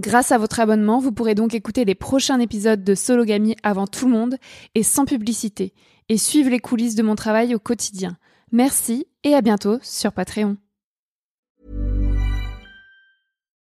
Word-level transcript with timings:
Grâce 0.00 0.32
à 0.32 0.38
votre 0.38 0.60
abonnement, 0.60 0.98
vous 0.98 1.12
pourrez 1.12 1.34
donc 1.34 1.52
écouter 1.52 1.84
les 1.84 1.94
prochains 1.94 2.40
épisodes 2.40 2.82
de 2.82 2.94
Sologamy 2.94 3.54
avant 3.62 3.86
tout 3.86 4.06
le 4.06 4.12
monde 4.12 4.36
et 4.74 4.82
sans 4.82 5.04
publicité, 5.04 5.74
et 6.08 6.16
suivre 6.16 6.48
les 6.48 6.58
coulisses 6.58 6.94
de 6.94 7.02
mon 7.02 7.16
travail 7.16 7.54
au 7.54 7.58
quotidien. 7.58 8.16
Merci 8.50 9.06
et 9.24 9.34
à 9.34 9.42
bientôt 9.42 9.78
sur 9.82 10.12
Patreon. 10.12 10.56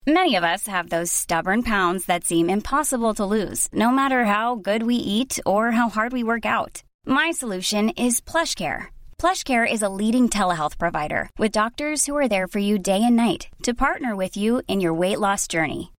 Many 0.05 0.35
of 0.35 0.43
us 0.43 0.67
have 0.67 0.89
those 0.89 1.09
stubborn 1.09 1.63
pounds 1.63 2.05
that 2.07 2.25
seem 2.25 2.49
impossible 2.49 3.13
to 3.13 3.25
lose, 3.25 3.69
no 3.71 3.89
matter 3.89 4.25
how 4.25 4.55
good 4.55 4.83
we 4.83 4.95
eat 4.95 5.39
or 5.45 5.71
how 5.71 5.87
hard 5.87 6.11
we 6.11 6.23
work 6.23 6.45
out. 6.45 6.83
My 7.05 7.31
solution 7.31 7.89
is 7.91 8.19
PlushCare. 8.19 8.87
PlushCare 9.17 9.65
is 9.65 9.81
a 9.81 9.87
leading 9.87 10.27
telehealth 10.27 10.77
provider 10.77 11.29
with 11.37 11.53
doctors 11.53 12.05
who 12.05 12.17
are 12.17 12.27
there 12.27 12.47
for 12.47 12.59
you 12.59 12.77
day 12.77 13.01
and 13.01 13.15
night 13.15 13.47
to 13.63 13.73
partner 13.73 14.13
with 14.13 14.35
you 14.35 14.61
in 14.67 14.81
your 14.81 14.93
weight 14.93 15.19
loss 15.19 15.47
journey. 15.47 15.91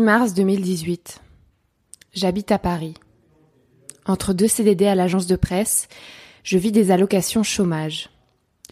6 0.00 0.04
mars 0.04 0.32
2018. 0.32 1.20
J'habite 2.14 2.52
à 2.52 2.58
Paris. 2.58 2.94
Entre 4.06 4.32
deux 4.32 4.48
CDD 4.48 4.86
à 4.86 4.94
l'agence 4.94 5.26
de 5.26 5.36
presse, 5.36 5.88
je 6.42 6.56
vis 6.56 6.72
des 6.72 6.90
allocations 6.90 7.42
chômage. 7.42 8.08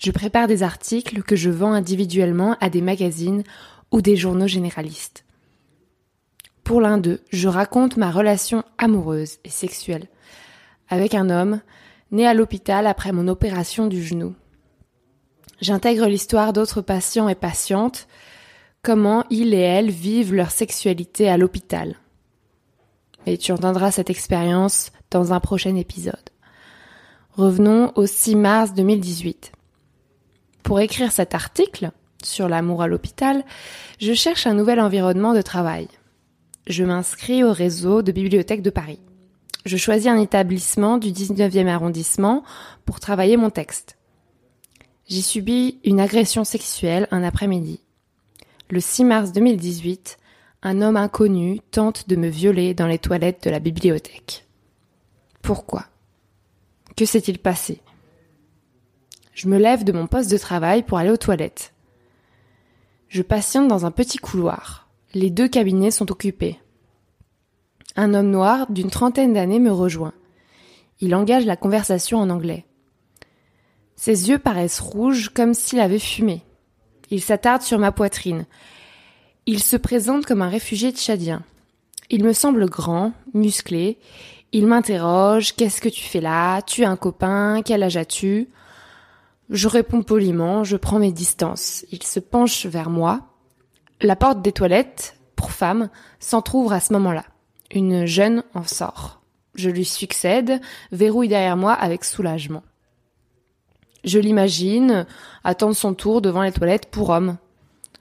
Je 0.00 0.10
prépare 0.10 0.46
des 0.46 0.62
articles 0.62 1.22
que 1.22 1.36
je 1.36 1.50
vends 1.50 1.74
individuellement 1.74 2.56
à 2.62 2.70
des 2.70 2.80
magazines 2.80 3.42
ou 3.90 4.00
des 4.00 4.16
journaux 4.16 4.46
généralistes. 4.46 5.26
Pour 6.64 6.80
l'un 6.80 6.96
d'eux, 6.96 7.20
je 7.28 7.48
raconte 7.48 7.98
ma 7.98 8.10
relation 8.10 8.64
amoureuse 8.78 9.36
et 9.44 9.50
sexuelle 9.50 10.06
avec 10.88 11.12
un 11.14 11.28
homme 11.28 11.60
né 12.10 12.26
à 12.26 12.32
l'hôpital 12.32 12.86
après 12.86 13.12
mon 13.12 13.28
opération 13.28 13.86
du 13.86 14.02
genou. 14.02 14.34
J'intègre 15.60 16.06
l'histoire 16.06 16.54
d'autres 16.54 16.80
patients 16.80 17.28
et 17.28 17.34
patientes, 17.34 18.08
comment 18.82 19.24
ils 19.30 19.54
et 19.54 19.60
elles 19.60 19.90
vivent 19.90 20.34
leur 20.34 20.50
sexualité 20.50 21.28
à 21.28 21.36
l'hôpital. 21.36 21.96
Et 23.26 23.36
tu 23.36 23.52
entendras 23.52 23.90
cette 23.90 24.10
expérience 24.10 24.92
dans 25.10 25.32
un 25.32 25.40
prochain 25.40 25.76
épisode. 25.76 26.16
Revenons 27.32 27.92
au 27.94 28.06
6 28.06 28.36
mars 28.36 28.74
2018. 28.74 29.52
Pour 30.62 30.80
écrire 30.80 31.12
cet 31.12 31.34
article 31.34 31.90
sur 32.22 32.48
l'amour 32.48 32.82
à 32.82 32.88
l'hôpital, 32.88 33.44
je 34.00 34.12
cherche 34.12 34.46
un 34.46 34.54
nouvel 34.54 34.80
environnement 34.80 35.34
de 35.34 35.42
travail. 35.42 35.88
Je 36.66 36.84
m'inscris 36.84 37.44
au 37.44 37.52
réseau 37.52 38.02
de 38.02 38.12
bibliothèques 38.12 38.62
de 38.62 38.70
Paris. 38.70 39.00
Je 39.64 39.76
choisis 39.76 40.08
un 40.08 40.18
établissement 40.18 40.98
du 40.98 41.08
19e 41.08 41.68
arrondissement 41.68 42.42
pour 42.84 43.00
travailler 43.00 43.36
mon 43.36 43.50
texte. 43.50 43.98
J'ai 45.06 45.22
subi 45.22 45.78
une 45.84 46.00
agression 46.00 46.44
sexuelle 46.44 47.08
un 47.10 47.22
après-midi. 47.22 47.80
Le 48.70 48.80
6 48.80 49.04
mars 49.04 49.32
2018, 49.32 50.18
un 50.62 50.82
homme 50.82 50.98
inconnu 50.98 51.60
tente 51.70 52.06
de 52.06 52.16
me 52.16 52.28
violer 52.28 52.74
dans 52.74 52.86
les 52.86 52.98
toilettes 52.98 53.44
de 53.44 53.50
la 53.50 53.60
bibliothèque. 53.60 54.46
Pourquoi? 55.40 55.86
Que 56.94 57.06
s'est-il 57.06 57.38
passé? 57.38 57.80
Je 59.32 59.48
me 59.48 59.56
lève 59.56 59.84
de 59.84 59.92
mon 59.92 60.06
poste 60.06 60.30
de 60.30 60.36
travail 60.36 60.82
pour 60.82 60.98
aller 60.98 61.10
aux 61.10 61.16
toilettes. 61.16 61.72
Je 63.08 63.22
patiente 63.22 63.68
dans 63.68 63.86
un 63.86 63.90
petit 63.90 64.18
couloir. 64.18 64.90
Les 65.14 65.30
deux 65.30 65.48
cabinets 65.48 65.90
sont 65.90 66.12
occupés. 66.12 66.60
Un 67.96 68.12
homme 68.12 68.30
noir 68.30 68.70
d'une 68.70 68.90
trentaine 68.90 69.32
d'années 69.32 69.60
me 69.60 69.72
rejoint. 69.72 70.12
Il 71.00 71.14
engage 71.14 71.46
la 71.46 71.56
conversation 71.56 72.18
en 72.18 72.28
anglais. 72.28 72.66
Ses 73.96 74.28
yeux 74.28 74.38
paraissent 74.38 74.80
rouges 74.80 75.30
comme 75.30 75.54
s'il 75.54 75.80
avait 75.80 75.98
fumé. 75.98 76.44
Il 77.10 77.22
s'attarde 77.22 77.62
sur 77.62 77.78
ma 77.78 77.92
poitrine. 77.92 78.46
Il 79.46 79.62
se 79.62 79.76
présente 79.76 80.26
comme 80.26 80.42
un 80.42 80.48
réfugié 80.48 80.92
tchadien. 80.92 81.42
Il 82.10 82.24
me 82.24 82.32
semble 82.32 82.68
grand, 82.68 83.12
musclé. 83.34 83.98
Il 84.52 84.66
m'interroge, 84.66 85.54
qu'est-ce 85.54 85.80
que 85.80 85.88
tu 85.88 86.04
fais 86.04 86.20
là? 86.20 86.62
Tu 86.62 86.84
as 86.84 86.90
un 86.90 86.96
copain? 86.96 87.62
Quel 87.64 87.82
âge 87.82 87.96
as-tu? 87.96 88.48
Je 89.50 89.68
réponds 89.68 90.02
poliment, 90.02 90.64
je 90.64 90.76
prends 90.76 90.98
mes 90.98 91.12
distances. 91.12 91.86
Il 91.90 92.02
se 92.02 92.20
penche 92.20 92.66
vers 92.66 92.90
moi. 92.90 93.22
La 94.02 94.16
porte 94.16 94.42
des 94.42 94.52
toilettes, 94.52 95.16
pour 95.36 95.52
femme, 95.52 95.88
s'entr'ouvre 96.20 96.72
à 96.72 96.80
ce 96.80 96.92
moment-là. 96.92 97.24
Une 97.70 98.06
jeune 98.06 98.42
en 98.54 98.64
sort. 98.64 99.22
Je 99.54 99.70
lui 99.70 99.84
succède, 99.84 100.60
verrouille 100.92 101.28
derrière 101.28 101.56
moi 101.56 101.72
avec 101.72 102.04
soulagement. 102.04 102.62
Je 104.04 104.18
l'imagine 104.18 105.06
attendre 105.44 105.74
son 105.74 105.94
tour 105.94 106.20
devant 106.20 106.42
les 106.42 106.52
toilettes 106.52 106.90
pour 106.90 107.10
homme. 107.10 107.36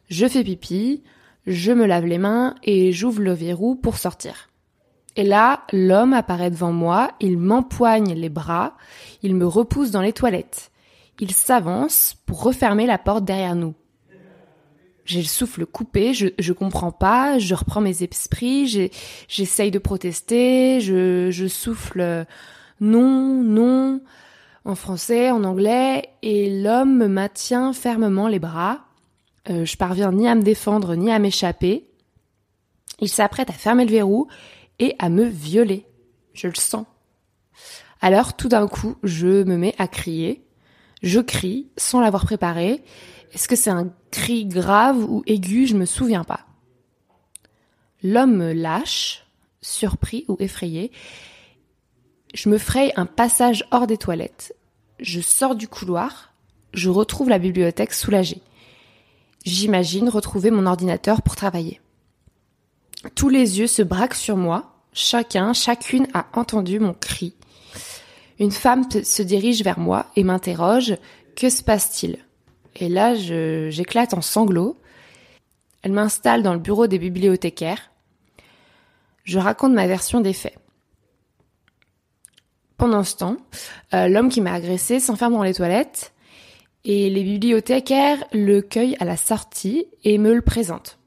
Je 0.10 0.28
fais 0.28 0.44
pipi, 0.44 1.04
je 1.48 1.72
me 1.72 1.86
lave 1.86 2.06
les 2.06 2.18
mains 2.18 2.56
et 2.64 2.92
j'ouvre 2.92 3.22
le 3.22 3.34
verrou 3.34 3.76
pour 3.76 3.98
sortir. 3.98 4.50
Et 5.16 5.24
là, 5.24 5.64
l'homme 5.74 6.14
apparaît 6.14 6.52
devant 6.52 6.72
moi, 6.72 7.12
il 7.20 7.38
m'empoigne 7.38 8.14
les 8.14 8.30
bras, 8.30 8.78
il 9.24 9.34
me 9.34 9.48
repousse 9.48 9.92
dans 9.92 10.02
les 10.02 10.14
toilettes. 10.14 10.72
Il 11.20 11.32
s'avance 11.32 12.16
pour 12.28 12.44
refermer 12.44 12.86
la 12.86 13.00
porte 13.00 13.26
derrière 13.26 13.56
nous. 13.56 13.74
J'ai 15.06 15.22
le 15.22 15.28
souffle 15.28 15.66
coupé, 15.66 16.14
je, 16.14 16.28
je 16.38 16.54
comprends 16.54 16.92
pas, 16.92 17.40
je 17.40 17.56
reprends 17.56 17.82
mes 17.82 18.04
esprits, 18.04 18.92
j'essaye 19.28 19.72
de 19.72 19.80
protester, 19.80 20.82
je, 20.82 21.32
je 21.32 21.48
souffle 21.48 22.26
non, 22.82 23.42
non, 23.42 24.02
en 24.68 24.76
français, 24.76 25.32
en 25.32 25.46
anglais, 25.46 26.10
et 26.22 26.62
l'homme 26.62 26.98
me 26.98 27.08
maintient 27.08 27.72
fermement 27.72 28.28
les 28.28 28.40
bras. 28.40 28.82
Euh, 29.50 29.64
je 29.64 29.78
parviens 29.78 30.12
ni 30.12 30.28
à 30.28 30.36
me 30.36 30.42
défendre 30.42 30.96
ni 30.96 31.10
à 31.10 31.20
m'échapper. 31.20 31.90
Il 33.00 33.08
s'apprête 33.08 33.50
à 33.50 33.54
fermer 33.54 33.86
le 33.86 33.92
verrou 33.92 34.28
et 34.80 34.94
à 35.00 35.10
me 35.10 35.24
violer. 35.24 35.86
Je 36.34 36.48
le 36.48 36.56
sens. 36.56 36.86
Alors 38.02 38.36
tout 38.36 38.50
d'un 38.50 38.68
coup, 38.68 38.98
je 39.04 39.44
me 39.44 39.56
mets 39.56 39.74
à 39.78 39.88
crier. 39.88 40.46
Je 41.02 41.22
crie 41.22 41.70
sans 41.78 42.02
l'avoir 42.02 42.26
préparé. 42.26 42.84
Est-ce 43.34 43.48
que 43.48 43.56
c'est 43.56 43.70
un 43.70 43.94
cri 44.12 44.46
grave 44.46 44.98
ou 45.10 45.24
aigu? 45.28 45.66
Je 45.66 45.76
me 45.76 45.86
souviens 45.86 46.26
pas. 46.26 46.42
L'homme 48.04 48.36
me 48.36 48.52
lâche, 48.52 49.26
surpris 49.62 50.26
ou 50.28 50.36
effrayé. 50.40 50.92
Je 52.38 52.50
me 52.50 52.60
fraye 52.60 52.94
un 52.96 53.08
passage 53.08 53.66
hors 53.72 53.88
des 53.88 53.98
toilettes 53.98 54.54
je 55.00 55.22
sors 55.22 55.56
du 55.56 55.68
couloir, 55.68 56.34
je 56.74 56.90
retrouve 56.90 57.30
la 57.30 57.40
bibliothèque 57.40 57.94
soulagée. 57.94 58.42
J'imagine 59.46 60.10
retrouver 60.10 60.52
mon 60.52 60.66
ordinateur 60.66 61.22
pour 61.22 61.36
travailler. 61.36 61.80
Tous 63.16 63.30
les 63.30 63.60
yeux 63.60 63.68
se 63.68 63.82
braquent 63.82 64.16
sur 64.16 64.38
moi, 64.38 64.76
chacun, 64.94 65.54
chacune 65.54 66.08
a 66.14 66.28
entendu 66.34 66.80
mon 66.80 66.94
cri. 66.94 67.36
Une 68.40 68.52
femme 68.52 68.90
se 68.92 69.22
dirige 69.22 69.64
vers 69.64 69.80
moi 69.80 70.08
et 70.16 70.24
m'interroge 70.24 70.98
Que 71.36 71.50
se 71.50 71.64
passe-t-il? 71.64 72.18
Et 72.76 72.90
là, 72.90 73.16
j'éclate 73.16 74.14
en 74.14 74.22
sanglots. 74.22 74.78
Elle 75.82 75.94
m'installe 75.94 76.44
dans 76.44 76.54
le 76.54 76.60
bureau 76.60 76.88
des 76.88 77.00
bibliothécaires. 77.00 77.92
Je 79.24 79.40
raconte 79.40 79.74
ma 79.74 79.88
version 79.88 80.22
des 80.22 80.34
faits. 80.34 80.58
Pendant 82.78 83.04
ce 83.04 83.16
temps, 83.16 83.38
euh, 83.96 84.08
l'homme 84.08 84.30
qui 84.30 84.40
m'a 84.40 84.54
agressé 84.54 85.00
s'enferme 85.00 85.34
dans 85.34 85.44
les 85.44 85.56
toilettes 85.56 86.14
et 86.86 87.10
les 87.10 87.24
bibliothécaires 87.24 88.24
le 88.32 88.62
cueillent 88.62 88.96
à 89.00 89.06
la 89.06 89.18
sortie 89.18 89.88
et 90.04 90.20
me 90.20 90.34
le 90.34 90.42
présentent. 90.42 91.00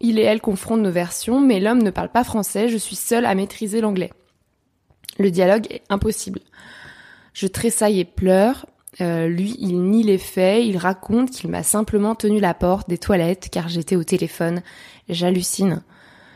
Il 0.00 0.18
et 0.18 0.22
elle 0.22 0.40
confrontent 0.40 0.82
nos 0.82 0.90
versions, 0.90 1.40
mais 1.40 1.60
l'homme 1.60 1.82
ne 1.82 1.90
parle 1.90 2.10
pas 2.10 2.24
français, 2.24 2.68
je 2.68 2.76
suis 2.76 2.96
seule 2.96 3.24
à 3.24 3.34
maîtriser 3.34 3.80
l'anglais. 3.80 4.12
Le 5.18 5.30
dialogue 5.30 5.66
est 5.70 5.82
impossible. 5.88 6.40
Je 7.32 7.46
tressaille 7.46 8.00
et 8.00 8.04
pleure. 8.04 8.66
Euh, 9.00 9.28
lui, 9.28 9.56
il 9.58 9.82
nie 9.82 10.02
les 10.02 10.18
faits, 10.18 10.64
il 10.64 10.78
raconte 10.78 11.30
qu'il 11.30 11.48
m'a 11.48 11.62
simplement 11.62 12.14
tenu 12.14 12.40
la 12.40 12.54
porte 12.54 12.88
des 12.88 12.98
toilettes 12.98 13.48
car 13.50 13.68
j'étais 13.68 13.96
au 13.96 14.04
téléphone. 14.04 14.62
J'hallucine. 15.08 15.82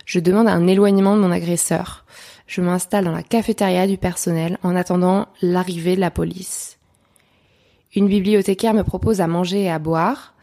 Je 0.06 0.20
demande 0.20 0.48
un 0.48 0.66
éloignement 0.66 1.16
de 1.16 1.20
mon 1.20 1.30
agresseur 1.30 2.04
je 2.50 2.60
m'installe 2.60 3.04
dans 3.04 3.12
la 3.12 3.22
cafétéria 3.22 3.86
du 3.86 3.96
personnel 3.96 4.58
en 4.64 4.74
attendant 4.74 5.28
l'arrivée 5.40 5.94
de 5.94 6.00
la 6.00 6.10
police. 6.10 6.78
Une 7.94 8.08
bibliothécaire 8.08 8.74
me 8.74 8.82
propose 8.82 9.20
à 9.20 9.28
manger 9.28 9.62
et 9.62 9.70
à 9.70 9.78
boire. 9.78 10.34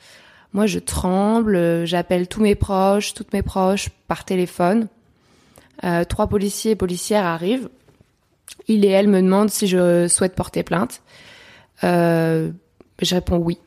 Moi, 0.53 0.67
je 0.67 0.79
tremble, 0.79 1.85
j'appelle 1.85 2.29
tous 2.29 2.41
mes 2.41 2.55
proches, 2.55 3.13
toutes 3.13 3.33
mes 3.33 3.41
proches 3.41 3.89
par 4.07 4.23
téléphone. 4.23 4.87
Euh, 5.83 6.05
trois 6.05 6.27
policiers 6.27 6.71
et 6.71 6.75
policières 6.77 7.25
arrivent. 7.25 7.69
Il 8.69 8.85
et 8.85 8.89
elle 8.89 9.09
me 9.09 9.21
demandent 9.21 9.49
si 9.49 9.67
je 9.67 10.07
souhaite 10.07 10.33
porter 10.33 10.63
plainte. 10.63 11.01
Euh, 11.83 12.51
je 13.01 13.15
réponds 13.15 13.37
oui. 13.37 13.59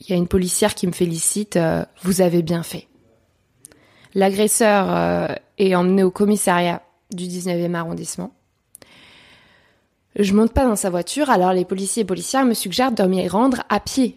Il 0.00 0.10
y 0.10 0.12
a 0.12 0.16
une 0.16 0.26
policière 0.26 0.74
qui 0.74 0.88
me 0.88 0.92
félicite. 0.92 1.54
Euh, 1.54 1.84
vous 2.02 2.20
avez 2.20 2.42
bien 2.42 2.64
fait. 2.64 2.88
L'agresseur 4.16 5.38
est 5.56 5.74
emmené 5.74 6.02
au 6.02 6.10
commissariat 6.10 6.82
du 7.14 7.24
19e 7.26 7.74
arrondissement. 7.74 8.34
Je 10.16 10.34
monte 10.34 10.52
pas 10.52 10.66
dans 10.66 10.76
sa 10.76 10.90
voiture, 10.90 11.30
alors 11.30 11.52
les 11.52 11.64
policiers 11.64 12.02
et 12.02 12.06
policières 12.06 12.44
me 12.44 12.54
suggèrent 12.54 12.92
de 12.92 13.02
m'y 13.04 13.26
rendre 13.28 13.62
à 13.68 13.80
pied, 13.80 14.16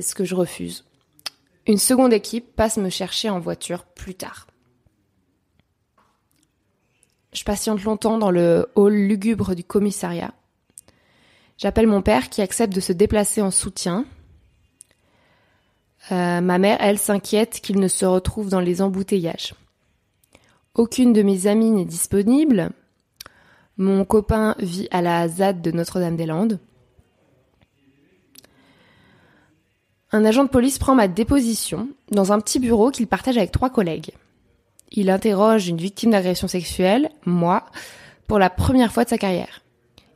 ce 0.00 0.14
que 0.14 0.24
je 0.24 0.34
refuse. 0.34 0.84
Une 1.66 1.78
seconde 1.78 2.12
équipe 2.12 2.54
passe 2.54 2.76
me 2.76 2.90
chercher 2.90 3.28
en 3.28 3.40
voiture 3.40 3.84
plus 3.84 4.14
tard. 4.14 4.46
Je 7.32 7.44
patiente 7.44 7.82
longtemps 7.82 8.18
dans 8.18 8.30
le 8.30 8.70
hall 8.76 8.94
lugubre 8.94 9.54
du 9.54 9.64
commissariat. 9.64 10.32
J'appelle 11.58 11.86
mon 11.86 12.02
père 12.02 12.28
qui 12.28 12.40
accepte 12.40 12.72
de 12.72 12.80
se 12.80 12.92
déplacer 12.92 13.42
en 13.42 13.50
soutien. 13.50 14.04
Euh, 16.12 16.40
ma 16.40 16.58
mère, 16.58 16.78
elle, 16.80 16.98
s'inquiète 16.98 17.60
qu'il 17.60 17.80
ne 17.80 17.88
se 17.88 18.06
retrouve 18.06 18.48
dans 18.48 18.60
les 18.60 18.80
embouteillages. 18.80 19.54
Aucune 20.76 21.14
de 21.14 21.22
mes 21.22 21.46
amies 21.46 21.70
n'est 21.70 21.86
disponible. 21.86 22.68
Mon 23.78 24.04
copain 24.04 24.54
vit 24.58 24.88
à 24.90 25.00
la 25.00 25.26
ZAD 25.26 25.62
de 25.62 25.70
Notre-Dame-des-Landes. 25.70 26.60
Un 30.12 30.24
agent 30.26 30.44
de 30.44 30.50
police 30.50 30.78
prend 30.78 30.94
ma 30.94 31.08
déposition 31.08 31.88
dans 32.10 32.30
un 32.30 32.40
petit 32.40 32.58
bureau 32.58 32.90
qu'il 32.90 33.06
partage 33.06 33.38
avec 33.38 33.52
trois 33.52 33.70
collègues. 33.70 34.12
Il 34.92 35.08
interroge 35.08 35.66
une 35.66 35.78
victime 35.78 36.10
d'agression 36.10 36.46
sexuelle, 36.46 37.08
moi, 37.24 37.64
pour 38.26 38.38
la 38.38 38.50
première 38.50 38.92
fois 38.92 39.04
de 39.04 39.08
sa 39.08 39.18
carrière. 39.18 39.62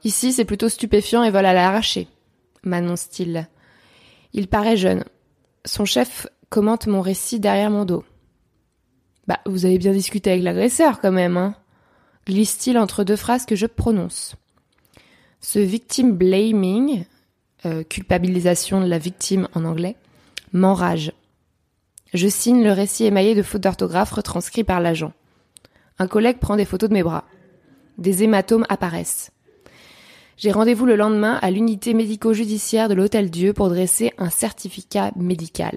Ici, 0.04 0.30
c'est 0.30 0.44
plutôt 0.44 0.68
stupéfiant 0.68 1.22
et 1.22 1.30
vol 1.30 1.46
à 1.46 1.54
l'arraché, 1.54 2.06
m'annonce-t-il. 2.64 3.48
Il 4.34 4.46
paraît 4.46 4.76
jeune. 4.76 5.04
Son 5.64 5.86
chef 5.86 6.26
commente 6.50 6.86
mon 6.86 7.00
récit 7.00 7.40
derrière 7.40 7.70
mon 7.70 7.86
dos. 7.86 8.04
Bah, 9.26 9.40
vous 9.46 9.66
avez 9.66 9.78
bien 9.78 9.92
discuté 9.92 10.30
avec 10.30 10.42
l'agresseur 10.42 11.00
quand 11.00 11.12
même, 11.12 11.36
hein 11.36 11.54
glisse-t-il 12.26 12.78
entre 12.78 13.04
deux 13.04 13.16
phrases 13.16 13.46
que 13.46 13.56
je 13.56 13.66
prononce. 13.66 14.36
Ce 15.40 15.58
victim 15.58 16.12
blaming, 16.12 17.04
euh, 17.66 17.82
culpabilisation 17.82 18.80
de 18.80 18.86
la 18.86 18.98
victime 18.98 19.48
en 19.54 19.64
anglais, 19.64 19.96
m'enrage. 20.52 21.12
Je 22.12 22.28
signe 22.28 22.62
le 22.62 22.72
récit 22.72 23.04
émaillé 23.04 23.34
de 23.34 23.42
fautes 23.42 23.62
d'orthographe 23.62 24.12
retranscrit 24.12 24.64
par 24.64 24.80
l'agent. 24.80 25.12
Un 25.98 26.06
collègue 26.06 26.38
prend 26.38 26.56
des 26.56 26.64
photos 26.64 26.88
de 26.88 26.94
mes 26.94 27.02
bras. 27.02 27.24
Des 27.98 28.22
hématomes 28.22 28.66
apparaissent. 28.68 29.32
J'ai 30.36 30.52
rendez-vous 30.52 30.86
le 30.86 30.96
lendemain 30.96 31.38
à 31.42 31.50
l'unité 31.50 31.92
médico-judiciaire 31.92 32.88
de 32.88 32.94
l'Hôtel 32.94 33.30
Dieu 33.30 33.52
pour 33.52 33.68
dresser 33.68 34.12
un 34.16 34.30
certificat 34.30 35.12
médical. 35.16 35.76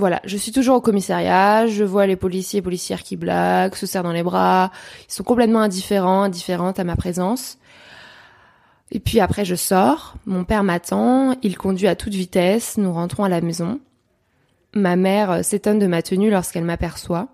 Voilà, 0.00 0.22
je 0.24 0.38
suis 0.38 0.50
toujours 0.50 0.76
au 0.76 0.80
commissariat, 0.80 1.66
je 1.66 1.84
vois 1.84 2.06
les 2.06 2.16
policiers 2.16 2.60
et 2.60 2.62
policières 2.62 3.02
qui 3.02 3.16
blaguent, 3.16 3.74
se 3.74 3.84
serrent 3.84 4.02
dans 4.02 4.12
les 4.12 4.22
bras, 4.22 4.72
ils 5.06 5.12
sont 5.12 5.22
complètement 5.22 5.60
indifférents, 5.60 6.22
indifférentes 6.22 6.78
à 6.78 6.84
ma 6.84 6.96
présence. 6.96 7.58
Et 8.92 8.98
puis 8.98 9.20
après, 9.20 9.44
je 9.44 9.54
sors, 9.54 10.14
mon 10.24 10.44
père 10.44 10.64
m'attend, 10.64 11.36
il 11.42 11.58
conduit 11.58 11.86
à 11.86 11.96
toute 11.96 12.14
vitesse, 12.14 12.78
nous 12.78 12.94
rentrons 12.94 13.24
à 13.24 13.28
la 13.28 13.42
maison. 13.42 13.78
Ma 14.72 14.96
mère 14.96 15.30
euh, 15.32 15.42
s'étonne 15.42 15.78
de 15.78 15.86
ma 15.86 16.00
tenue 16.00 16.30
lorsqu'elle 16.30 16.64
m'aperçoit. 16.64 17.28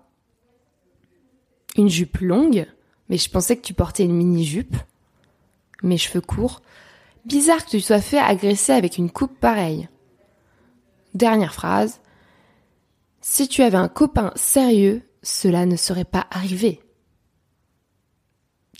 Une 1.77 1.87
jupe 1.87 2.17
longue, 2.17 2.65
mais 3.07 3.17
je 3.17 3.29
pensais 3.29 3.55
que 3.55 3.65
tu 3.65 3.73
portais 3.73 4.03
une 4.03 4.13
mini-jupe. 4.13 4.75
Mes 5.83 5.97
cheveux 5.97 6.19
courts. 6.19 6.61
Bizarre 7.23 7.63
que 7.63 7.69
tu 7.69 7.79
sois 7.79 8.01
fait 8.01 8.19
agresser 8.19 8.73
avec 8.73 8.97
une 8.97 9.09
coupe 9.09 9.39
pareille. 9.39 9.87
Dernière 11.13 11.53
phrase. 11.53 12.01
Si 13.29 13.49
tu 13.49 13.61
avais 13.61 13.77
un 13.77 13.89
copain 13.89 14.31
sérieux, 14.35 15.01
cela 15.21 15.65
ne 15.65 15.75
serait 15.75 16.05
pas 16.05 16.27
arrivé. 16.31 16.79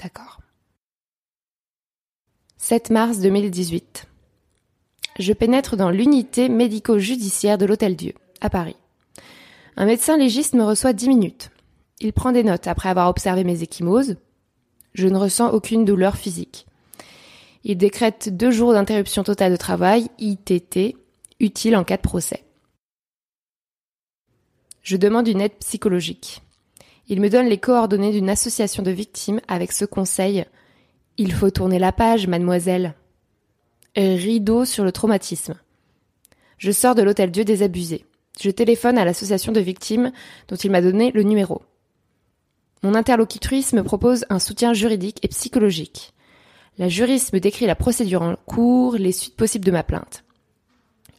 D'accord. 0.02 0.40
7 2.58 2.90
mars 2.90 3.20
2018. 3.20 4.08
Je 5.20 5.34
pénètre 5.34 5.76
dans 5.76 5.90
l'unité 5.90 6.48
médico-judiciaire 6.48 7.58
de 7.58 7.66
l'Hôtel 7.66 7.98
Dieu, 7.98 8.14
à 8.40 8.50
Paris. 8.50 8.78
Un 9.76 9.86
médecin 9.86 10.16
légiste 10.16 10.54
me 10.54 10.64
reçoit 10.64 10.94
10 10.94 11.10
minutes. 11.10 11.50
Il 12.00 12.14
prend 12.14 12.32
des 12.32 12.46
notes 12.46 12.68
après 12.68 12.88
avoir 12.88 13.10
observé 13.10 13.44
mes 13.44 13.62
échymoses. 13.64 14.16
Je 14.94 15.10
ne 15.10 15.18
ressens 15.18 15.52
aucune 15.52 15.84
douleur 15.84 16.16
physique. 16.16 16.68
Il 17.66 17.78
décrète 17.78 18.36
deux 18.36 18.52
jours 18.52 18.72
d'interruption 18.72 19.24
totale 19.24 19.52
de 19.52 19.58
travail, 19.58 20.08
ITT, 20.20 20.96
utile 21.42 21.76
en 21.76 21.84
cas 21.84 21.98
de 21.98 22.02
procès. 22.02 22.47
Je 24.88 24.96
demande 24.96 25.28
une 25.28 25.42
aide 25.42 25.58
psychologique. 25.60 26.42
Il 27.10 27.20
me 27.20 27.30
donne 27.30 27.48
les 27.48 27.58
coordonnées 27.58 28.14
d'une 28.14 28.30
association 28.30 28.84
de 28.84 28.92
victimes 28.92 29.42
avec 29.50 29.74
ce 29.74 29.84
conseil 29.84 30.46
il 31.18 31.34
faut 31.34 31.50
tourner 31.50 31.78
la 31.78 31.92
page, 31.92 32.26
mademoiselle. 32.26 32.94
Rideau 33.98 34.64
sur 34.64 34.86
le 34.86 34.94
traumatisme. 34.94 35.56
Je 36.58 36.72
sors 36.72 36.96
de 36.96 37.02
l'hôtel 37.02 37.32
Dieu 37.32 37.44
désabusé. 37.44 38.06
Je 38.40 38.50
téléphone 38.50 38.98
à 38.98 39.04
l'association 39.04 39.52
de 39.52 39.60
victimes 39.60 40.14
dont 40.48 40.56
il 40.56 40.72
m'a 40.72 40.82
donné 40.82 41.12
le 41.12 41.24
numéro. 41.24 41.64
Mon 42.82 42.96
interlocutrice 42.96 43.74
me 43.74 43.84
propose 43.84 44.26
un 44.30 44.40
soutien 44.40 44.72
juridique 44.72 45.20
et 45.22 45.28
psychologique. 45.28 46.14
La 46.78 46.88
juriste 46.88 47.34
me 47.34 47.42
décrit 47.42 47.66
la 47.66 47.76
procédure 47.76 48.22
en 48.22 48.38
cours, 48.46 48.96
les 48.96 49.12
suites 49.12 49.36
possibles 49.36 49.66
de 49.66 49.72
ma 49.72 49.84
plainte. 49.84 50.24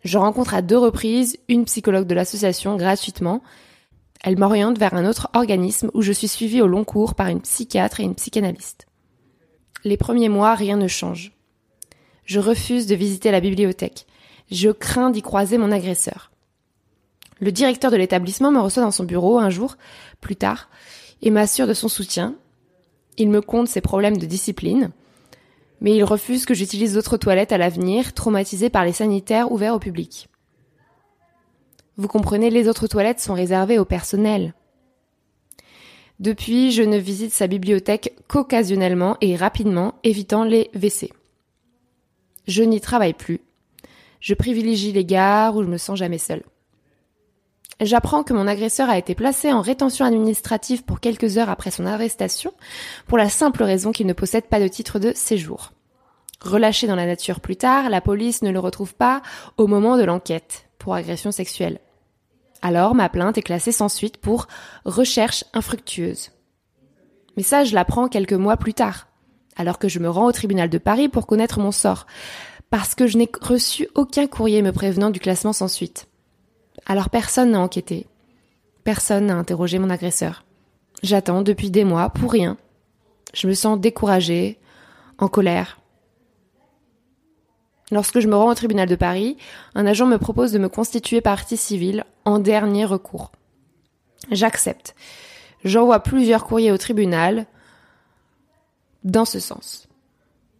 Je 0.08 0.16
rencontre 0.16 0.54
à 0.54 0.62
deux 0.62 0.78
reprises 0.78 1.36
une 1.48 1.66
psychologue 1.66 2.06
de 2.06 2.14
l'association 2.14 2.76
gratuitement. 2.76 3.42
Elle 4.24 4.38
m'oriente 4.38 4.78
vers 4.78 4.94
un 4.94 5.06
autre 5.06 5.28
organisme 5.34 5.90
où 5.92 6.00
je 6.00 6.12
suis 6.12 6.28
suivie 6.28 6.62
au 6.62 6.66
long 6.66 6.82
cours 6.82 7.14
par 7.14 7.26
une 7.26 7.42
psychiatre 7.42 8.00
et 8.00 8.04
une 8.04 8.14
psychanalyste. 8.14 8.86
Les 9.84 9.98
premiers 9.98 10.30
mois, 10.30 10.54
rien 10.54 10.78
ne 10.78 10.88
change. 10.88 11.32
Je 12.24 12.40
refuse 12.40 12.86
de 12.86 12.94
visiter 12.94 13.30
la 13.30 13.40
bibliothèque. 13.40 14.06
Je 14.50 14.70
crains 14.70 15.10
d'y 15.10 15.20
croiser 15.20 15.58
mon 15.58 15.70
agresseur. 15.70 16.30
Le 17.38 17.52
directeur 17.52 17.90
de 17.90 17.98
l'établissement 17.98 18.50
me 18.50 18.60
reçoit 18.60 18.84
dans 18.84 18.90
son 18.90 19.04
bureau 19.04 19.38
un 19.38 19.50
jour, 19.50 19.76
plus 20.22 20.36
tard, 20.36 20.70
et 21.20 21.28
m'assure 21.28 21.66
de 21.66 21.74
son 21.74 21.88
soutien. 21.88 22.34
Il 23.18 23.28
me 23.28 23.42
compte 23.42 23.68
ses 23.68 23.82
problèmes 23.82 24.16
de 24.16 24.24
discipline, 24.24 24.90
mais 25.80 25.94
il 25.94 26.04
refuse 26.04 26.44
que 26.44 26.54
j'utilise 26.54 26.94
d'autres 26.94 27.16
toilettes 27.16 27.52
à 27.52 27.58
l'avenir, 27.58 28.12
traumatisées 28.12 28.70
par 28.70 28.84
les 28.84 28.92
sanitaires 28.92 29.52
ouverts 29.52 29.74
au 29.74 29.78
public. 29.78 30.28
Vous 31.96 32.08
comprenez, 32.08 32.50
les 32.50 32.68
autres 32.68 32.86
toilettes 32.86 33.20
sont 33.20 33.34
réservées 33.34 33.78
au 33.78 33.84
personnel. 33.84 34.54
Depuis, 36.20 36.72
je 36.72 36.82
ne 36.82 36.96
visite 36.96 37.32
sa 37.32 37.46
bibliothèque 37.46 38.14
qu'occasionnellement 38.28 39.16
et 39.20 39.36
rapidement, 39.36 39.94
évitant 40.02 40.44
les 40.44 40.70
WC. 40.74 41.12
Je 42.46 42.62
n'y 42.62 42.80
travaille 42.80 43.14
plus. 43.14 43.40
Je 44.20 44.34
privilégie 44.34 44.92
les 44.92 45.04
gares 45.04 45.56
où 45.56 45.62
je 45.62 45.68
me 45.68 45.76
sens 45.76 45.98
jamais 45.98 46.18
seule. 46.18 46.42
J'apprends 47.80 48.24
que 48.24 48.32
mon 48.32 48.48
agresseur 48.48 48.90
a 48.90 48.98
été 48.98 49.14
placé 49.14 49.52
en 49.52 49.60
rétention 49.60 50.04
administrative 50.04 50.82
pour 50.82 50.98
quelques 50.98 51.38
heures 51.38 51.48
après 51.48 51.70
son 51.70 51.86
arrestation, 51.86 52.52
pour 53.06 53.18
la 53.18 53.28
simple 53.28 53.62
raison 53.62 53.92
qu'il 53.92 54.06
ne 54.06 54.12
possède 54.12 54.46
pas 54.46 54.58
de 54.58 54.66
titre 54.66 54.98
de 54.98 55.12
séjour. 55.14 55.72
Relâché 56.40 56.88
dans 56.88 56.96
la 56.96 57.06
nature 57.06 57.40
plus 57.40 57.56
tard, 57.56 57.88
la 57.88 58.00
police 58.00 58.42
ne 58.42 58.50
le 58.50 58.58
retrouve 58.58 58.94
pas 58.94 59.22
au 59.56 59.68
moment 59.68 59.96
de 59.96 60.02
l'enquête 60.02 60.66
pour 60.78 60.94
agression 60.94 61.30
sexuelle. 61.30 61.78
Alors 62.62 62.96
ma 62.96 63.08
plainte 63.08 63.38
est 63.38 63.42
classée 63.42 63.72
sans 63.72 63.88
suite 63.88 64.16
pour 64.16 64.48
recherche 64.84 65.44
infructueuse. 65.54 66.30
Mais 67.36 67.44
ça, 67.44 67.62
je 67.62 67.74
l'apprends 67.74 68.08
quelques 68.08 68.32
mois 68.32 68.56
plus 68.56 68.74
tard, 68.74 69.06
alors 69.56 69.78
que 69.78 69.88
je 69.88 70.00
me 70.00 70.10
rends 70.10 70.26
au 70.26 70.32
tribunal 70.32 70.68
de 70.68 70.78
Paris 70.78 71.08
pour 71.08 71.28
connaître 71.28 71.60
mon 71.60 71.70
sort, 71.70 72.06
parce 72.70 72.96
que 72.96 73.06
je 73.06 73.18
n'ai 73.18 73.30
reçu 73.40 73.88
aucun 73.94 74.26
courrier 74.26 74.62
me 74.62 74.72
prévenant 74.72 75.10
du 75.10 75.20
classement 75.20 75.52
sans 75.52 75.68
suite. 75.68 76.08
Alors 76.88 77.10
personne 77.10 77.50
n'a 77.50 77.60
enquêté. 77.60 78.06
Personne 78.82 79.26
n'a 79.26 79.36
interrogé 79.36 79.78
mon 79.78 79.90
agresseur. 79.90 80.44
J'attends 81.02 81.42
depuis 81.42 81.70
des 81.70 81.84
mois 81.84 82.08
pour 82.08 82.32
rien. 82.32 82.56
Je 83.34 83.46
me 83.46 83.52
sens 83.52 83.78
découragée, 83.78 84.58
en 85.18 85.28
colère. 85.28 85.78
Lorsque 87.90 88.20
je 88.20 88.28
me 88.28 88.34
rends 88.34 88.50
au 88.50 88.54
tribunal 88.54 88.88
de 88.88 88.96
Paris, 88.96 89.36
un 89.74 89.86
agent 89.86 90.06
me 90.06 90.18
propose 90.18 90.52
de 90.52 90.58
me 90.58 90.68
constituer 90.68 91.20
partie 91.20 91.58
civile 91.58 92.04
en 92.24 92.38
dernier 92.38 92.86
recours. 92.86 93.32
J'accepte. 94.30 94.94
J'envoie 95.64 96.00
plusieurs 96.00 96.44
courriers 96.44 96.72
au 96.72 96.78
tribunal 96.78 97.46
dans 99.04 99.24
ce 99.24 99.40
sens. 99.40 99.88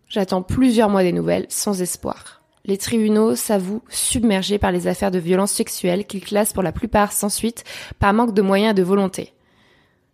J'attends 0.09 0.43
plusieurs 0.43 0.91
mois 0.91 1.03
des 1.03 1.13
nouvelles 1.13 1.47
sans 1.49 1.81
espoir. 1.81 2.38
Les 2.69 2.77
tribunaux 2.77 3.35
s'avouent 3.35 3.83
submergés 3.89 4.59
par 4.59 4.73
les 4.73 4.89
affaires 4.89 5.11
de 5.11 5.19
violences 5.19 5.53
sexuelles 5.53 6.07
qu'ils 6.07 6.23
classent 6.23 6.53
pour 6.53 6.63
la 6.63 6.71
plupart 6.71 7.13
sans 7.13 7.31
suite 7.31 7.65
par 7.99 8.13
manque 8.13 8.35
de 8.35 8.43
moyens 8.43 8.73
et 8.73 8.75
de 8.75 8.83
volonté. 8.83 9.33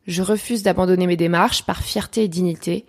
Je 0.07 0.23
refuse 0.23 0.63
d'abandonner 0.63 1.09
mes 1.09 1.17
démarches 1.17 1.65
par 1.65 1.83
fierté 1.83 2.23
et 2.23 2.29
dignité. 2.29 2.87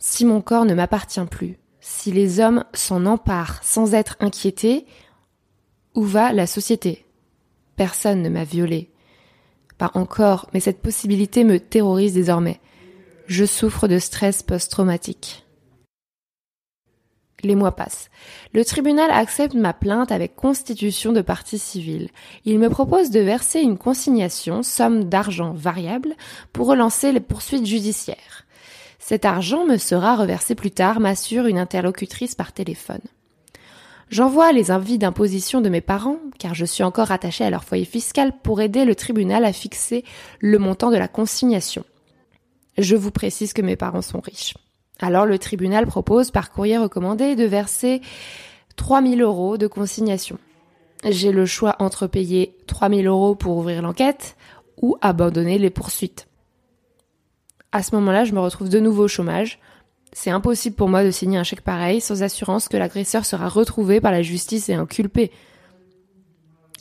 Si 0.00 0.24
mon 0.24 0.40
corps 0.40 0.64
ne 0.64 0.74
m'appartient 0.74 1.24
plus, 1.30 1.56
si 1.78 2.10
les 2.10 2.40
hommes 2.40 2.64
s'en 2.74 3.06
emparent 3.06 3.62
sans 3.62 3.94
être 3.94 4.16
inquiétés, 4.18 4.86
où 5.94 6.02
va 6.02 6.32
la 6.32 6.48
société? 6.48 7.06
Personne 7.76 8.22
ne 8.22 8.28
m'a 8.28 8.42
violée. 8.42 8.90
Pas 9.78 9.92
encore, 9.94 10.48
mais 10.52 10.60
cette 10.60 10.82
possibilité 10.82 11.44
me 11.44 11.60
terrorise 11.60 12.14
désormais. 12.14 12.60
Je 13.28 13.44
souffre 13.44 13.86
de 13.86 14.00
stress 14.00 14.42
post-traumatique. 14.42 15.45
Les 17.42 17.54
mois 17.54 17.76
passent. 17.76 18.08
Le 18.54 18.64
tribunal 18.64 19.10
accepte 19.10 19.54
ma 19.54 19.74
plainte 19.74 20.10
avec 20.10 20.36
constitution 20.36 21.12
de 21.12 21.20
partie 21.20 21.58
civile. 21.58 22.08
Il 22.44 22.58
me 22.58 22.70
propose 22.70 23.10
de 23.10 23.20
verser 23.20 23.60
une 23.60 23.76
consignation, 23.76 24.62
somme 24.62 25.04
d'argent 25.04 25.52
variable, 25.52 26.14
pour 26.52 26.66
relancer 26.66 27.12
les 27.12 27.20
poursuites 27.20 27.66
judiciaires. 27.66 28.44
Cet 28.98 29.24
argent 29.24 29.66
me 29.66 29.76
sera 29.76 30.16
reversé 30.16 30.54
plus 30.54 30.70
tard, 30.70 30.98
m'assure 30.98 31.46
une 31.46 31.58
interlocutrice 31.58 32.34
par 32.34 32.52
téléphone. 32.52 33.02
J'envoie 34.08 34.52
les 34.52 34.70
invites 34.70 35.00
d'imposition 35.00 35.60
de 35.60 35.68
mes 35.68 35.80
parents, 35.80 36.18
car 36.38 36.54
je 36.54 36.64
suis 36.64 36.84
encore 36.84 37.10
attachée 37.10 37.44
à 37.44 37.50
leur 37.50 37.64
foyer 37.64 37.84
fiscal, 37.84 38.32
pour 38.42 38.60
aider 38.60 38.84
le 38.84 38.94
tribunal 38.94 39.44
à 39.44 39.52
fixer 39.52 40.04
le 40.40 40.58
montant 40.58 40.90
de 40.90 40.96
la 40.96 41.08
consignation. 41.08 41.84
Je 42.78 42.96
vous 42.96 43.10
précise 43.10 43.52
que 43.52 43.62
mes 43.62 43.76
parents 43.76 44.02
sont 44.02 44.20
riches. 44.20 44.54
Alors 45.00 45.26
le 45.26 45.38
tribunal 45.38 45.86
propose 45.86 46.30
par 46.30 46.50
courrier 46.50 46.78
recommandé 46.78 47.36
de 47.36 47.44
verser 47.44 48.00
3000 48.76 49.20
euros 49.22 49.58
de 49.58 49.66
consignation. 49.66 50.38
J'ai 51.04 51.32
le 51.32 51.46
choix 51.46 51.76
entre 51.78 52.06
payer 52.06 52.56
3000 52.66 53.06
euros 53.06 53.34
pour 53.34 53.56
ouvrir 53.56 53.82
l'enquête 53.82 54.36
ou 54.80 54.96
abandonner 55.00 55.58
les 55.58 55.70
poursuites 55.70 56.26
à 57.76 57.82
ce 57.82 57.94
moment-là, 57.96 58.24
je 58.24 58.32
me 58.32 58.40
retrouve 58.40 58.68
de 58.68 58.80
nouveau 58.80 59.04
au 59.04 59.08
chômage. 59.08 59.58
C'est 60.12 60.30
impossible 60.30 60.76
pour 60.76 60.88
moi 60.88 61.04
de 61.04 61.10
signer 61.10 61.38
un 61.38 61.44
chèque 61.44 61.60
pareil 61.60 62.00
sans 62.00 62.22
assurance 62.22 62.68
que 62.68 62.76
l'agresseur 62.76 63.26
sera 63.26 63.48
retrouvé 63.48 64.00
par 64.00 64.12
la 64.12 64.22
justice 64.22 64.68
et 64.68 64.74
inculpé. 64.74 65.30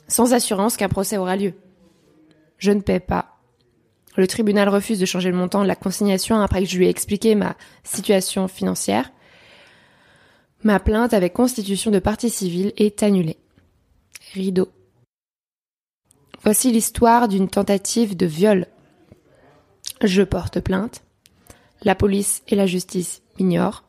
Sans 0.07 0.34
assurance 0.34 0.77
qu'un 0.77 0.88
procès 0.88 1.17
aura 1.17 1.36
lieu. 1.36 1.53
Je 2.57 2.72
ne 2.72 2.79
paie 2.79 3.01
pas. 3.01 3.35
Le 4.17 4.27
tribunal 4.27 4.69
refuse 4.69 5.00
de 5.00 5.05
changer 5.05 5.29
le 5.29 5.38
montant 5.38 5.62
de 5.62 5.67
la 5.67 5.75
consignation 5.75 6.39
après 6.39 6.63
que 6.63 6.69
je 6.69 6.77
lui 6.77 6.86
ai 6.86 6.89
expliqué 6.89 7.36
ma 7.36 7.55
situation 7.84 8.48
financière. 8.48 9.12
Ma 10.63 10.79
plainte 10.79 11.13
avec 11.13 11.34
constitution 11.34 11.91
de 11.91 12.00
partie 12.00 12.29
civile 12.29 12.74
est 12.77 13.03
annulée. 13.03 13.38
Rideau. 14.34 14.69
Voici 16.43 16.72
l'histoire 16.72 17.27
d'une 17.27 17.50
tentative 17.50 18.15
de 18.15 18.25
viol. 18.25 18.67
Je 20.03 20.24
porte 20.24 20.60
plainte. 20.60 21.03
La 21.84 21.95
police 21.95 22.41
et 22.48 22.55
la 22.55 22.65
justice 22.65 23.22
m'ignorent. 23.38 23.84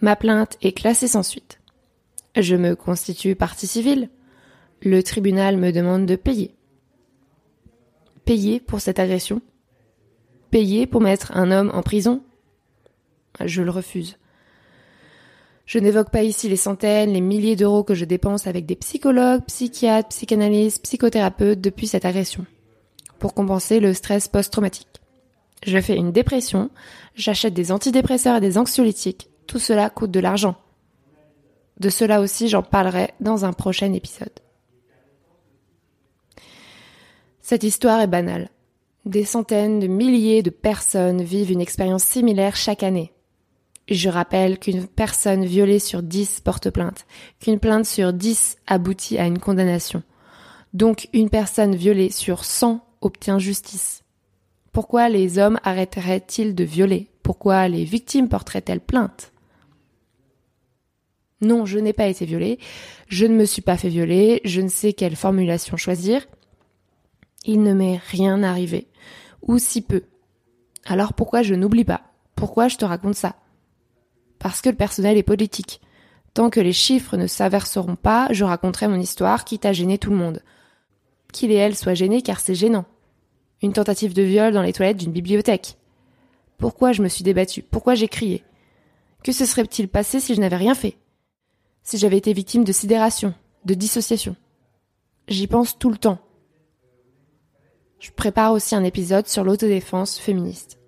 Ma 0.00 0.16
plainte 0.16 0.56
est 0.62 0.72
classée 0.72 1.08
sans 1.08 1.22
suite. 1.22 1.60
Je 2.36 2.56
me 2.56 2.76
constitue 2.76 3.34
partie 3.34 3.66
civile. 3.66 4.08
Le 4.82 5.02
tribunal 5.02 5.56
me 5.56 5.72
demande 5.72 6.06
de 6.06 6.16
payer. 6.16 6.54
Payer 8.24 8.60
pour 8.60 8.80
cette 8.80 8.98
agression? 8.98 9.40
Payer 10.50 10.86
pour 10.86 11.00
mettre 11.00 11.36
un 11.36 11.50
homme 11.50 11.70
en 11.74 11.82
prison? 11.82 12.22
Je 13.44 13.62
le 13.62 13.70
refuse. 13.70 14.18
Je 15.66 15.78
n'évoque 15.78 16.10
pas 16.10 16.24
ici 16.24 16.48
les 16.48 16.56
centaines, 16.56 17.12
les 17.12 17.20
milliers 17.20 17.54
d'euros 17.54 17.84
que 17.84 17.94
je 17.94 18.04
dépense 18.04 18.48
avec 18.48 18.66
des 18.66 18.74
psychologues, 18.74 19.44
psychiatres, 19.46 20.08
psychanalystes, 20.08 20.82
psychothérapeutes 20.82 21.60
depuis 21.60 21.86
cette 21.86 22.04
agression, 22.04 22.44
pour 23.20 23.34
compenser 23.34 23.78
le 23.78 23.94
stress 23.94 24.26
post-traumatique. 24.26 25.00
Je 25.64 25.80
fais 25.80 25.94
une 25.94 26.10
dépression, 26.10 26.70
j'achète 27.14 27.54
des 27.54 27.70
antidépresseurs 27.70 28.38
et 28.38 28.40
des 28.40 28.58
anxiolytiques, 28.58 29.28
tout 29.46 29.60
cela 29.60 29.90
coûte 29.90 30.10
de 30.10 30.18
l'argent. 30.18 30.56
De 31.78 31.88
cela 31.88 32.20
aussi 32.20 32.48
j'en 32.48 32.62
parlerai 32.62 33.10
dans 33.20 33.44
un 33.44 33.52
prochain 33.52 33.92
épisode. 33.92 34.40
Cette 37.50 37.64
histoire 37.64 38.00
est 38.00 38.06
banale. 38.06 38.48
Des 39.06 39.24
centaines 39.24 39.80
de 39.80 39.88
milliers 39.88 40.40
de 40.40 40.50
personnes 40.50 41.20
vivent 41.20 41.50
une 41.50 41.60
expérience 41.60 42.04
similaire 42.04 42.54
chaque 42.54 42.84
année. 42.84 43.12
Je 43.88 44.08
rappelle 44.08 44.56
qu'une 44.60 44.86
personne 44.86 45.44
violée 45.44 45.80
sur 45.80 46.04
dix 46.04 46.38
porte 46.38 46.70
plainte, 46.70 47.06
qu'une 47.40 47.58
plainte 47.58 47.86
sur 47.86 48.12
dix 48.12 48.56
aboutit 48.68 49.18
à 49.18 49.26
une 49.26 49.40
condamnation. 49.40 50.04
Donc 50.74 51.08
une 51.12 51.28
personne 51.28 51.74
violée 51.74 52.12
sur 52.12 52.44
cent 52.44 52.86
obtient 53.00 53.40
justice. 53.40 54.04
Pourquoi 54.70 55.08
les 55.08 55.40
hommes 55.40 55.58
arrêteraient-ils 55.64 56.54
de 56.54 56.62
violer? 56.62 57.08
Pourquoi 57.24 57.66
les 57.66 57.82
victimes 57.82 58.28
porteraient-elles 58.28 58.78
plainte? 58.78 59.32
Non, 61.40 61.66
je 61.66 61.80
n'ai 61.80 61.94
pas 61.94 62.06
été 62.06 62.26
violée, 62.26 62.60
je 63.08 63.26
ne 63.26 63.34
me 63.34 63.44
suis 63.44 63.60
pas 63.60 63.76
fait 63.76 63.88
violer, 63.88 64.40
je 64.44 64.60
ne 64.60 64.68
sais 64.68 64.92
quelle 64.92 65.16
formulation 65.16 65.76
choisir. 65.76 66.24
Il 67.44 67.62
ne 67.62 67.72
m'est 67.72 67.96
rien 67.96 68.42
arrivé, 68.42 68.88
ou 69.42 69.58
si 69.58 69.80
peu. 69.80 70.02
Alors 70.84 71.14
pourquoi 71.14 71.42
je 71.42 71.54
n'oublie 71.54 71.84
pas? 71.84 72.02
Pourquoi 72.36 72.68
je 72.68 72.76
te 72.76 72.84
raconte 72.84 73.14
ça? 73.14 73.36
Parce 74.38 74.60
que 74.60 74.68
le 74.68 74.76
personnel 74.76 75.16
est 75.16 75.22
politique. 75.22 75.80
Tant 76.34 76.50
que 76.50 76.60
les 76.60 76.72
chiffres 76.72 77.16
ne 77.16 77.26
s'averseront 77.26 77.96
pas, 77.96 78.28
je 78.30 78.44
raconterai 78.44 78.88
mon 78.88 79.00
histoire, 79.00 79.44
quitte 79.44 79.66
à 79.66 79.72
gêner 79.72 79.98
tout 79.98 80.10
le 80.10 80.16
monde. 80.16 80.42
Qu'il 81.32 81.50
et 81.50 81.56
elle 81.56 81.76
soient 81.76 81.94
gênés 81.94 82.22
car 82.22 82.40
c'est 82.40 82.54
gênant. 82.54 82.84
Une 83.62 83.72
tentative 83.72 84.14
de 84.14 84.22
viol 84.22 84.52
dans 84.52 84.62
les 84.62 84.72
toilettes 84.72 84.98
d'une 84.98 85.12
bibliothèque. 85.12 85.76
Pourquoi 86.58 86.92
je 86.92 87.02
me 87.02 87.08
suis 87.08 87.24
débattue? 87.24 87.62
Pourquoi 87.62 87.94
j'ai 87.94 88.08
crié? 88.08 88.44
Que 89.22 89.32
se 89.32 89.44
serait-il 89.44 89.88
passé 89.88 90.20
si 90.20 90.34
je 90.34 90.40
n'avais 90.40 90.56
rien 90.56 90.74
fait? 90.74 90.96
Si 91.82 91.98
j'avais 91.98 92.18
été 92.18 92.32
victime 92.32 92.64
de 92.64 92.72
sidération, 92.72 93.34
de 93.64 93.74
dissociation? 93.74 94.36
J'y 95.28 95.46
pense 95.46 95.78
tout 95.78 95.90
le 95.90 95.98
temps. 95.98 96.18
Je 98.00 98.10
prépare 98.10 98.52
aussi 98.52 98.74
un 98.74 98.82
épisode 98.82 99.28
sur 99.28 99.44
l'autodéfense 99.44 100.18
féministe. 100.18 100.78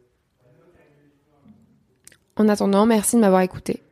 En 2.37 2.49
attendant, 2.49 2.87
merci 2.87 3.17
de 3.17 3.21
m'avoir 3.21 3.43
écouté. 3.43 3.83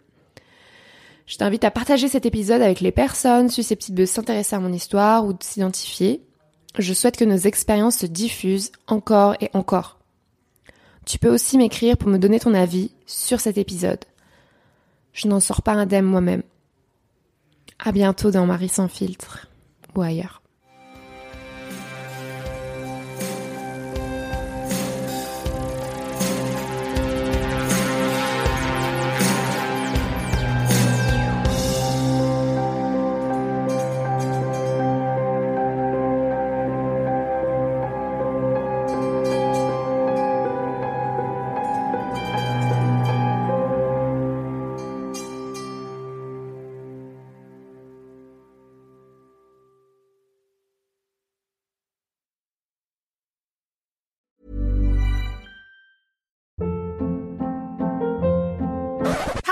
Je 1.27 1.37
t'invite 1.37 1.63
à 1.63 1.71
partager 1.71 2.09
cet 2.09 2.27
épisode 2.27 2.63
avec 2.63 2.81
les 2.81 2.91
personnes 2.91 3.51
susceptibles 3.51 3.99
de 3.99 4.07
s'intéresser 4.07 4.57
à 4.57 4.61
mon 4.61 4.73
histoire 4.73 5.27
ou 5.27 5.35
de 5.35 5.43
s'identifier. 5.43 6.25
Je 6.79 6.95
souhaite 6.95 7.19
que 7.19 7.25
nos 7.25 7.37
expériences 7.37 7.99
se 7.99 8.07
diffusent 8.07 8.73
encore 8.87 9.37
et 9.41 9.51
encore. 9.53 9.99
Tu 11.05 11.19
peux 11.19 11.33
aussi 11.33 11.59
m'écrire 11.59 11.99
pour 11.99 12.09
me 12.09 12.19
donner 12.19 12.41
ton 12.41 12.55
avis 12.55 12.91
sur 13.07 13.39
cet 13.39 13.59
épisode. 13.59 14.05
Je 15.13 15.29
n'en 15.29 15.41
sors 15.41 15.63
pas 15.63 15.73
indemne 15.73 16.07
moi-même. 16.07 16.43
À 17.79 17.93
bientôt 17.93 18.31
dans 18.31 18.47
Marie 18.47 18.69
sans 18.69 18.89
filtre 18.89 19.47
ou 19.95 20.03
ailleurs. 20.03 20.40